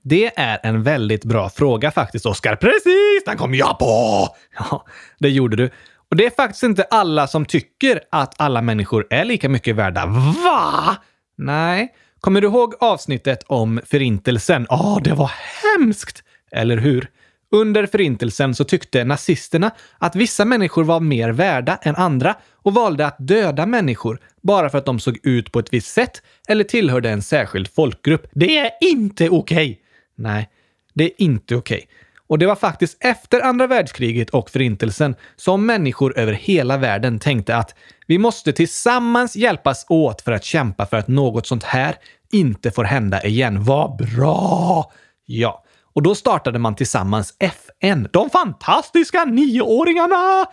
[0.04, 2.56] Det är en väldigt bra fråga faktiskt, Oskar.
[2.56, 3.24] Precis!
[3.26, 4.28] Den kom jag på!
[4.60, 4.86] Ja,
[5.20, 5.70] det gjorde du.
[6.10, 10.06] Och det är faktiskt inte alla som tycker att alla människor är lika mycket värda.
[10.06, 10.96] Va?
[11.38, 11.94] Nej.
[12.20, 14.68] Kommer du ihåg avsnittet om Förintelsen?
[14.70, 15.32] Ja, oh, det var
[15.64, 16.24] hemskt!
[16.52, 17.08] Eller hur?
[17.54, 23.08] Under Förintelsen så tyckte nazisterna att vissa människor var mer värda än andra och valde
[23.08, 27.10] att döda människor bara för att de såg ut på ett visst sätt eller tillhörde
[27.10, 28.28] en särskild folkgrupp.
[28.34, 29.72] Det är inte okej!
[29.72, 29.78] Okay.
[30.16, 30.50] Nej,
[30.94, 31.78] det är inte okej.
[31.78, 31.88] Okay.
[32.28, 37.56] Och det var faktiskt efter andra världskriget och förintelsen som människor över hela världen tänkte
[37.56, 37.76] att
[38.08, 41.96] vi måste tillsammans hjälpas åt för att kämpa för att något sånt här
[42.32, 43.64] inte får hända igen.
[43.64, 44.92] Vad bra!
[45.26, 45.63] Ja,
[45.94, 48.08] och då startade man tillsammans FN.
[48.12, 50.46] De fantastiska nioåringarna!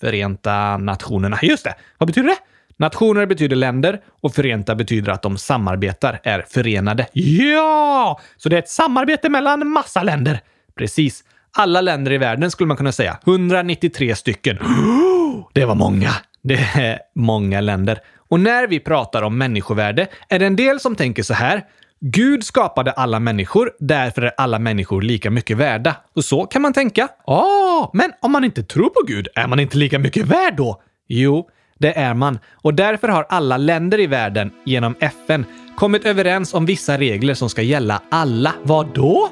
[0.00, 1.38] Förenta Nationerna.
[1.42, 1.74] Just det.
[1.98, 2.36] Vad betyder det?
[2.78, 7.06] Nationer betyder länder och förenta betyder att de samarbetar, är förenade.
[7.12, 8.20] Ja!
[8.36, 10.40] Så det är ett samarbete mellan massa länder.
[10.78, 11.24] Precis.
[11.56, 13.18] Alla länder i världen skulle man kunna säga.
[13.26, 14.58] 193 stycken.
[15.52, 16.10] Det var många.
[16.42, 18.00] Det är många länder.
[18.28, 21.64] Och när vi pratar om människovärde är det en del som tänker så här.
[22.00, 25.96] Gud skapade alla människor, därför är alla människor lika mycket värda.
[26.14, 27.08] Och så kan man tänka.
[27.26, 30.82] Ah, men om man inte tror på Gud, är man inte lika mycket värd då?
[31.08, 32.38] Jo, det är man.
[32.54, 35.44] Och därför har alla länder i världen genom FN
[35.76, 38.54] kommit överens om vissa regler som ska gälla alla.
[38.62, 39.28] Vad då?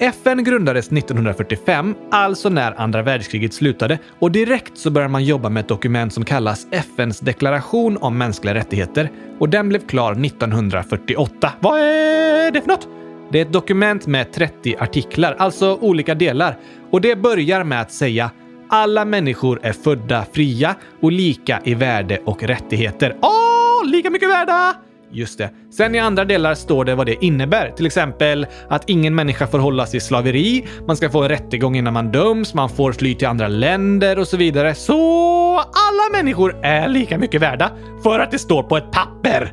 [0.00, 5.60] FN grundades 1945, alltså när andra världskriget slutade, och direkt så började man jobba med
[5.60, 11.52] ett dokument som kallas FNs deklaration om mänskliga rättigheter och den blev klar 1948.
[11.60, 12.88] Vad är det för något?
[13.32, 16.58] Det är ett dokument med 30 artiklar, alltså olika delar.
[16.90, 18.30] Och det börjar med att säga
[18.68, 23.16] alla människor är födda fria och lika i värde och rättigheter.
[23.22, 24.87] Åh, lika mycket värda!
[25.12, 25.50] Just det.
[25.70, 27.70] Sen i andra delar står det vad det innebär.
[27.70, 31.92] Till exempel att ingen människa får hållas i slaveri, man ska få en rättegång innan
[31.92, 34.74] man döms, man får fly till andra länder och så vidare.
[34.74, 37.70] Så alla människor är lika mycket värda
[38.02, 39.52] för att det står på ett papper.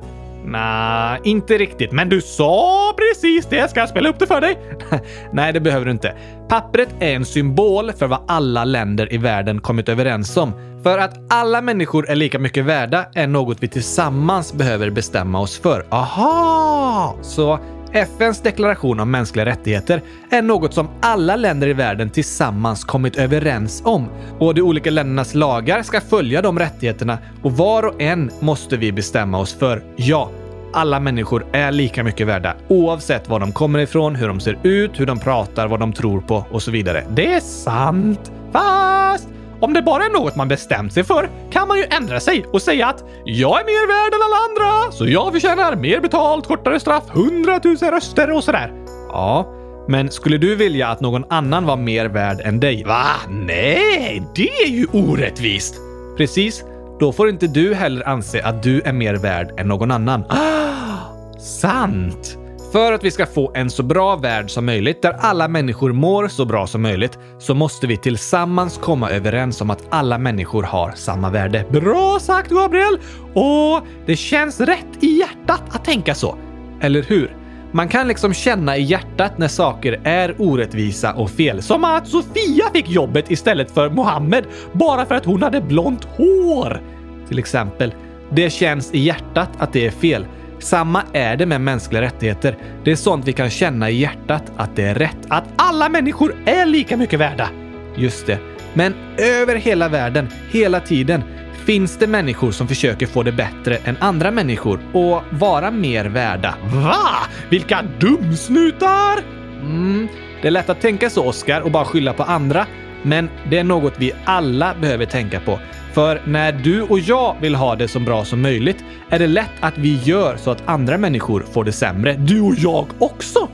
[0.55, 1.91] Nej, inte riktigt.
[1.91, 3.69] Men du sa precis det.
[3.69, 4.59] Ska jag spela upp det för dig?
[5.33, 6.15] Nej, det behöver du inte.
[6.49, 10.53] Pappret är en symbol för vad alla länder i världen kommit överens om.
[10.83, 15.59] För att alla människor är lika mycket värda är något vi tillsammans behöver bestämma oss
[15.59, 15.85] för.
[15.89, 17.15] Aha!
[17.21, 17.59] Så
[17.91, 23.81] FNs deklaration om mänskliga rättigheter är något som alla länder i världen tillsammans kommit överens
[23.85, 24.09] om.
[24.39, 28.91] Och de olika ländernas lagar ska följa de rättigheterna och var och en måste vi
[28.91, 29.83] bestämma oss för.
[29.95, 30.29] Ja,
[30.75, 34.99] alla människor är lika mycket värda oavsett var de kommer ifrån, hur de ser ut,
[34.99, 37.03] hur de pratar, vad de tror på och så vidare.
[37.09, 38.31] Det är sant.
[38.51, 39.27] Fast
[39.59, 42.61] om det bara är något man bestämt sig för kan man ju ändra sig och
[42.61, 46.79] säga att jag är mer värd än alla andra, så jag förtjänar mer betalt, kortare
[46.79, 48.71] straff, hundratusen röster och sådär.
[49.09, 49.47] Ja,
[49.87, 52.83] men skulle du vilja att någon annan var mer värd än dig?
[52.83, 53.05] Va?
[53.29, 55.75] Nej, det är ju orättvist!
[56.17, 56.63] Precis.
[56.99, 60.23] Då får inte du heller anse att du är mer värd än någon annan.
[60.29, 62.37] Ah, sant!
[62.71, 66.27] För att vi ska få en så bra värld som möjligt, där alla människor mår
[66.27, 70.91] så bra som möjligt, så måste vi tillsammans komma överens om att alla människor har
[70.91, 71.65] samma värde.
[71.69, 72.99] Bra sagt, Gabriel!
[73.33, 76.37] Och det känns rätt i hjärtat att tänka så.
[76.81, 77.44] Eller hur?
[77.75, 81.61] Man kan liksom känna i hjärtat när saker är orättvisa och fel.
[81.61, 86.81] Som att Sofia fick jobbet istället för Mohammed bara för att hon hade blont hår.
[87.27, 87.93] Till exempel.
[88.31, 90.25] Det känns i hjärtat att det är fel.
[90.59, 92.57] Samma är det med mänskliga rättigheter.
[92.83, 95.17] Det är sånt vi kan känna i hjärtat att det är rätt.
[95.27, 97.49] Att alla människor är lika mycket värda.
[97.95, 98.39] Just det.
[98.73, 101.23] Men över hela världen, hela tiden,
[101.65, 106.55] finns det människor som försöker få det bättre än andra människor och vara mer värda.
[106.73, 107.27] Va?
[107.49, 109.23] Vilka dumsnutar!
[109.61, 110.07] Mm,
[110.41, 112.67] det är lätt att tänka så, Oscar, och bara skylla på andra.
[113.03, 115.59] Men det är något vi alla behöver tänka på.
[115.93, 119.51] För när du och jag vill ha det så bra som möjligt är det lätt
[119.59, 122.13] att vi gör så att andra människor får det sämre.
[122.13, 123.49] Du och jag också!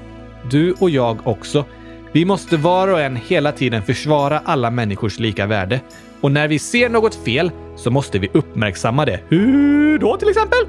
[0.50, 1.66] Du och jag också.
[2.14, 5.82] Vi måste var och en hela tiden försvara alla människors lika värde.
[6.22, 9.20] Och när vi ser något fel så måste vi uppmärksamma det.
[9.28, 10.60] Hur då till exempel?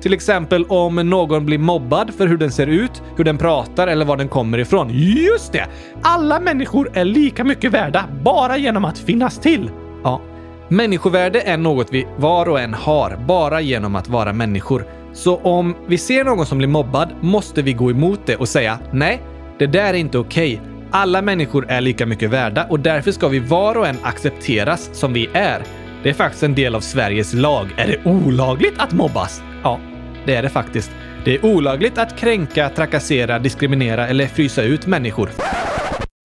[0.00, 4.04] Till exempel om någon blir mobbad för hur den ser ut, hur den pratar eller
[4.04, 4.90] var den kommer ifrån.
[4.92, 5.66] Just det!
[6.02, 9.70] Alla människor är lika mycket värda bara genom att finnas till.
[10.04, 10.20] Ja.
[10.68, 14.86] Människovärde är något vi var och en har bara genom att vara människor.
[15.12, 18.78] Så om vi ser någon som blir mobbad måste vi gå emot det och säga
[18.92, 19.22] nej,
[19.58, 20.60] det där är inte okej.
[20.62, 20.75] Okay.
[20.90, 25.12] Alla människor är lika mycket värda och därför ska vi var och en accepteras som
[25.12, 25.62] vi är.
[26.02, 27.74] Det är faktiskt en del av Sveriges lag.
[27.76, 29.42] Är det olagligt att mobbas?
[29.62, 29.80] Ja,
[30.26, 30.90] det är det faktiskt.
[31.24, 35.30] Det är olagligt att kränka, trakassera, diskriminera eller frysa ut människor.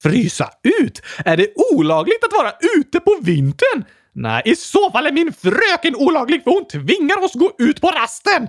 [0.03, 0.49] Frysa
[0.81, 1.01] ut?
[1.25, 3.83] Är det olagligt att vara ute på vintern?
[4.13, 7.87] Nej, i så fall är min fröken olaglig för hon tvingar oss gå ut på
[7.87, 8.47] rasten!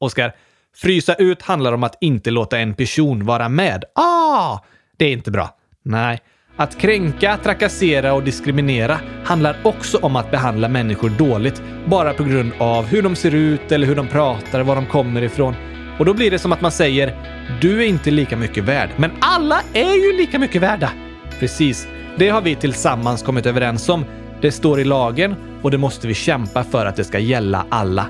[0.00, 0.32] Oskar,
[0.76, 3.84] frysa ut handlar om att inte låta en person vara med.
[3.94, 4.58] Ah,
[4.98, 5.50] det är inte bra.
[5.82, 6.18] Nej.
[6.56, 12.52] Att kränka, trakassera och diskriminera handlar också om att behandla människor dåligt bara på grund
[12.58, 15.54] av hur de ser ut eller hur de pratar, var de kommer ifrån.
[15.98, 17.16] Och då blir det som att man säger
[17.60, 20.92] “Du är inte lika mycket värd”, men alla är ju lika mycket värda.
[21.38, 21.88] Precis.
[22.16, 24.04] Det har vi tillsammans kommit överens om.
[24.40, 28.06] Det står i lagen och det måste vi kämpa för att det ska gälla alla.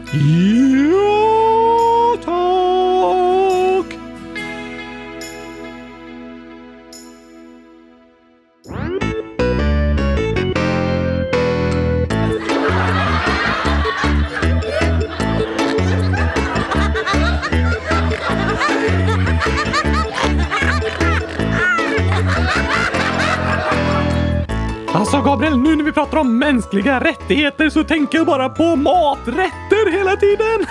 [0.93, 2.88] Ja, tack!
[25.19, 29.93] Alltså Gabriel, nu när vi pratar om mänskliga rättigheter så tänker jag bara på maträtter
[29.93, 30.67] hela tiden.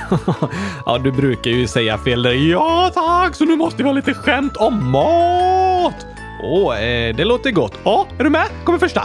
[0.86, 2.32] ja, du brukar ju säga fel där.
[2.32, 6.06] Ja tack, så nu måste vi ha lite skämt om mat.
[6.44, 7.74] Åh, eh, det låter gott.
[7.84, 8.48] Ja, är du med?
[8.64, 9.02] Kommer första.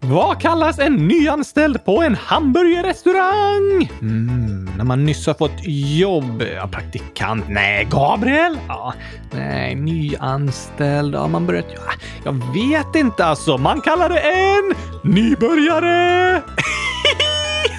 [0.00, 3.90] Vad kallas en nyanställd på en hamburgerrestaurang?
[4.00, 5.60] Mm, när man nyss har fått
[5.98, 6.42] jobb.
[6.56, 7.44] Ja, praktikant.
[7.48, 8.58] Nej, Gabriel?
[8.68, 8.94] Ja,
[9.30, 11.14] nej, nyanställd.
[11.14, 11.66] Ja, man börjat...
[11.74, 11.92] Ja,
[12.24, 13.58] jag vet inte alltså.
[13.58, 16.42] Man kallar det en nybörjare.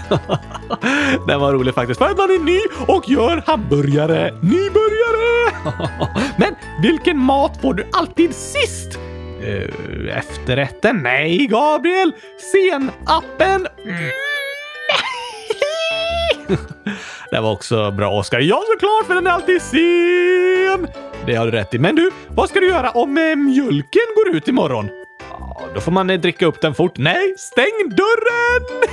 [1.28, 4.32] Den var rolig faktiskt, för att man är ny och gör hamburgare.
[4.32, 5.52] Nybörjare!
[6.38, 9.00] Men vilken mat får du alltid sist?
[9.44, 10.98] Uh, efterrätten?
[11.04, 12.12] Nej, Gabriel!
[12.52, 13.68] Senappen!
[13.86, 14.10] Mm.
[17.32, 18.40] det var också bra, Oskar.
[18.40, 20.88] Ja, såklart, för den är alltid sen!
[21.26, 21.80] Det har du rätt i.
[21.80, 24.90] Men du, vad ska du göra om eh, mjölken går ut imorgon?
[25.30, 26.98] Ja, då får man eh, dricka upp den fort.
[26.98, 28.90] Nej, stäng dörren!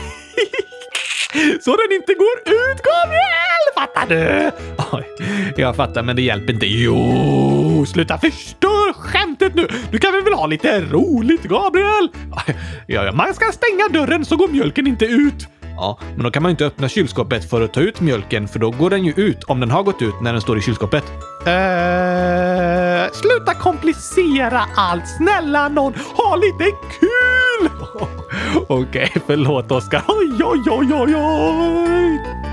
[1.60, 3.52] Så den inte går ut, Gabriel!
[3.74, 4.50] Fattar du?
[4.92, 5.04] Oj,
[5.56, 6.66] jag fattar, men det hjälper inte.
[6.66, 9.68] Jo, sluta förstör skämtet nu!
[9.90, 12.08] Du kan väl ha lite roligt, Gabriel?
[12.86, 15.48] Ja, man ska stänga dörren så går mjölken inte ut.
[15.82, 18.58] Ja, men då kan man ju inte öppna kylskåpet för att ta ut mjölken, för
[18.58, 21.04] då går den ju ut om den har gått ut när den står i kylskåpet.
[21.04, 21.12] Uh,
[23.12, 25.08] sluta komplicera allt!
[25.08, 26.64] Snälla någon, ha lite
[27.00, 27.70] kul!
[28.68, 30.02] Okej, okay, förlåt Oskar.
[30.08, 32.51] Oj, oj, oj, oj, oj!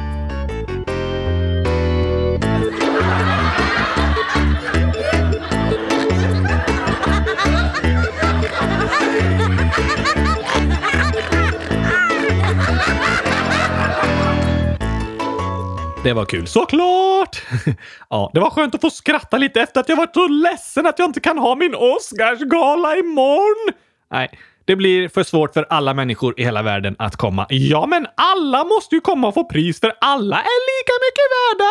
[16.03, 16.47] Det var kul.
[16.47, 17.41] Såklart!
[18.09, 20.99] ja, det var skönt att få skratta lite efter att jag varit så ledsen att
[20.99, 23.73] jag inte kan ha min Oscarsgala imorgon.
[24.11, 27.45] Nej, det blir för svårt för alla människor i hela världen att komma.
[27.49, 31.69] Ja, men alla måste ju komma och få pris för alla är lika mycket värda.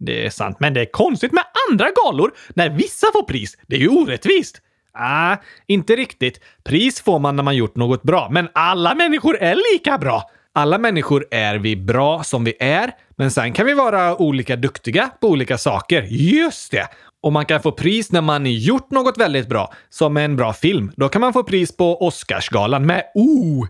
[0.00, 3.58] Det är sant, men det är konstigt med andra galor när vissa får pris.
[3.66, 4.60] Det är ju orättvist.
[4.98, 6.40] Ah, inte riktigt.
[6.64, 10.30] Pris får man när man gjort något bra, men alla människor är lika bra.
[10.54, 15.10] Alla människor är vi bra som vi är, men sen kan vi vara olika duktiga
[15.20, 16.02] på olika saker.
[16.10, 16.88] Just det!
[17.20, 20.92] Och man kan få pris när man gjort något väldigt bra, som en bra film.
[20.96, 23.66] Då kan man få pris på Oscarsgalan med O.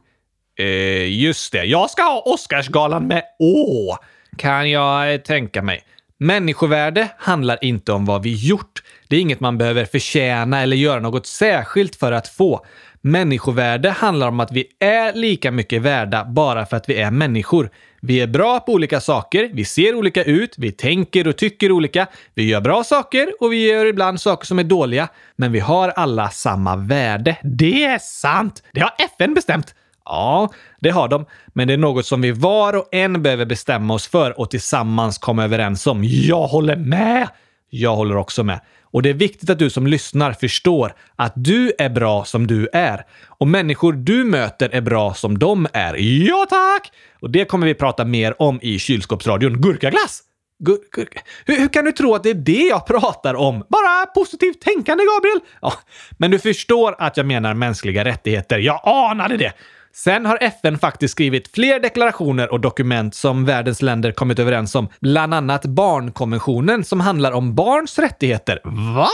[0.58, 3.96] Eh, just det, jag ska ha Oscarsgalan med Å.
[4.36, 5.84] Kan jag tänka mig.
[6.20, 8.82] Människovärde handlar inte om vad vi gjort.
[9.08, 12.66] Det är inget man behöver förtjäna eller göra något särskilt för att få.
[13.10, 17.70] Människovärde handlar om att vi är lika mycket värda bara för att vi är människor.
[18.00, 22.06] Vi är bra på olika saker, vi ser olika ut, vi tänker och tycker olika,
[22.34, 25.08] vi gör bra saker och vi gör ibland saker som är dåliga.
[25.36, 27.36] Men vi har alla samma värde.
[27.42, 28.62] Det är sant!
[28.72, 29.74] Det har FN bestämt!
[30.04, 31.26] Ja, det har de.
[31.46, 35.18] Men det är något som vi var och en behöver bestämma oss för och tillsammans
[35.18, 36.04] komma överens om.
[36.04, 37.28] Jag håller med!
[37.70, 38.60] Jag håller också med.
[38.90, 42.68] Och det är viktigt att du som lyssnar förstår att du är bra som du
[42.72, 43.04] är.
[43.26, 45.94] Och människor du möter är bra som de är.
[46.28, 46.92] Ja tack!
[47.20, 50.22] Och det kommer vi prata mer om i kylskåpsradion Gurkaglass.
[50.64, 51.20] Gur gurka.
[51.44, 53.64] Hur, hur, kan du tro att det är det jag pratar om?
[53.68, 55.40] Bara positivt tänkande, Gabriel!
[55.62, 55.72] Ja,
[56.18, 58.58] men du förstår att jag menar mänskliga rättigheter.
[58.58, 59.52] Jag anade det!
[59.92, 64.88] Sen har FN faktiskt skrivit fler deklarationer och dokument som världens länder kommit överens om,
[65.00, 68.60] bland annat barnkonventionen som handlar om barns rättigheter.
[68.94, 69.08] Va?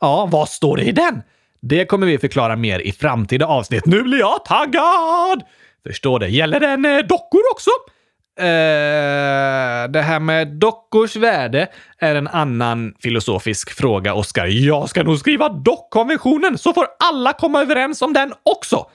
[0.00, 1.22] Ja, vad står det i den?
[1.60, 3.86] Det kommer vi förklara mer i framtida avsnitt.
[3.86, 5.42] Nu blir jag taggad!
[5.86, 6.28] Förstår det.
[6.28, 7.70] Gäller den eh, dockor också?
[8.38, 9.90] Eh...
[9.90, 11.68] det här med dockors värde
[11.98, 14.46] är en annan filosofisk fråga, Oskar.
[14.46, 18.86] Jag ska nog skriva dockkonventionen så får alla komma överens om den också.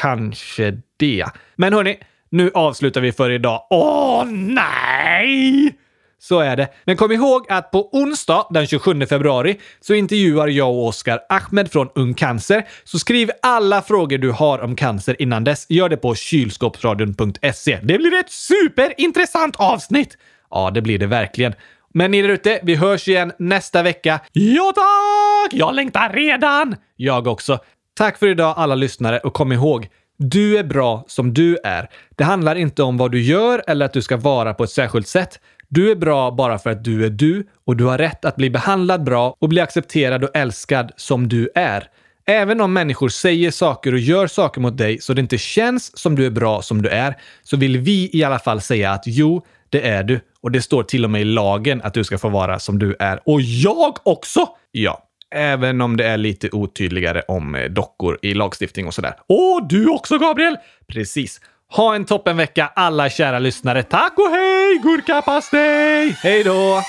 [0.00, 1.26] Kanske det.
[1.56, 1.98] Men hörni,
[2.30, 3.66] nu avslutar vi för idag.
[3.70, 5.78] Åh nej!
[6.18, 6.68] Så är det.
[6.84, 11.72] Men kom ihåg att på onsdag den 27 februari så intervjuar jag och Oskar Ahmed
[11.72, 12.64] från Ung Cancer.
[12.84, 15.66] Så skriv alla frågor du har om cancer innan dess.
[15.68, 17.78] Gör det på kylskåpsradion.se.
[17.82, 20.18] Det blir ett superintressant avsnitt!
[20.50, 21.54] Ja, det blir det verkligen.
[21.94, 24.20] Men ni där ute, vi hörs igen nästa vecka.
[24.32, 25.54] Ja tack!
[25.60, 26.76] Jag längtar redan!
[26.96, 27.58] Jag också.
[27.96, 29.88] Tack för idag alla lyssnare och kom ihåg,
[30.18, 31.90] du är bra som du är.
[32.16, 35.08] Det handlar inte om vad du gör eller att du ska vara på ett särskilt
[35.08, 35.40] sätt.
[35.68, 38.50] Du är bra bara för att du är du och du har rätt att bli
[38.50, 41.88] behandlad bra och bli accepterad och älskad som du är.
[42.26, 46.16] Även om människor säger saker och gör saker mot dig så det inte känns som
[46.16, 49.44] du är bra som du är, så vill vi i alla fall säga att jo,
[49.68, 50.20] det är du.
[50.40, 52.96] Och det står till och med i lagen att du ska få vara som du
[52.98, 53.20] är.
[53.24, 54.48] Och jag också!
[54.70, 55.02] Ja,
[55.34, 59.14] även om det är lite otydligare om eh, dockor i lagstiftning och sådär.
[59.26, 60.56] Och du också, Gabriel!
[60.86, 61.40] Precis.
[61.70, 63.82] Ha en toppenvecka alla kära lyssnare.
[63.82, 66.16] Tack och hej, gurkapastej!
[66.22, 66.82] Hej då!